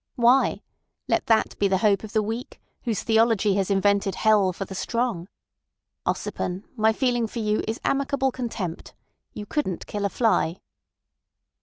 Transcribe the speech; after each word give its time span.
"Why? 0.15 0.63
Let 1.07 1.27
that 1.27 1.59
be 1.59 1.67
the 1.67 1.77
hope 1.85 2.03
of 2.03 2.11
the 2.13 2.23
weak, 2.23 2.59
whose 2.85 3.03
theology 3.03 3.53
has 3.57 3.69
invented 3.69 4.15
hell 4.15 4.51
for 4.51 4.65
the 4.65 4.73
strong. 4.73 5.27
Ossipon, 6.07 6.63
my 6.75 6.91
feeling 6.91 7.27
for 7.27 7.37
you 7.37 7.61
is 7.67 7.79
amicable 7.83 8.31
contempt. 8.31 8.95
You 9.35 9.45
couldn't 9.45 9.85
kill 9.85 10.03
a 10.05 10.09
fly." 10.09 10.57